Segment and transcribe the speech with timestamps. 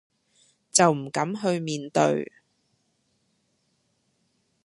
[0.71, 2.31] 就唔敢去面對